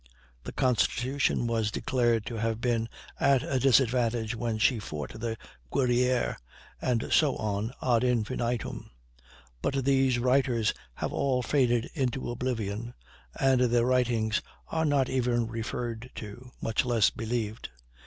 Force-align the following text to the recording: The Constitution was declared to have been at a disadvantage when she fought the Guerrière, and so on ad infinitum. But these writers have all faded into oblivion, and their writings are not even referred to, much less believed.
The 0.45 0.51
Constitution 0.51 1.45
was 1.45 1.69
declared 1.69 2.25
to 2.25 2.37
have 2.37 2.59
been 2.59 2.89
at 3.19 3.43
a 3.43 3.59
disadvantage 3.59 4.35
when 4.35 4.57
she 4.57 4.79
fought 4.79 5.11
the 5.19 5.37
Guerrière, 5.71 6.37
and 6.81 7.09
so 7.11 7.35
on 7.35 7.71
ad 7.83 8.03
infinitum. 8.03 8.89
But 9.61 9.85
these 9.85 10.17
writers 10.17 10.73
have 10.95 11.13
all 11.13 11.43
faded 11.43 11.87
into 11.93 12.31
oblivion, 12.31 12.95
and 13.39 13.61
their 13.61 13.85
writings 13.85 14.41
are 14.69 14.85
not 14.85 15.07
even 15.07 15.45
referred 15.45 16.09
to, 16.15 16.49
much 16.61 16.83
less 16.83 17.11
believed. 17.11 17.69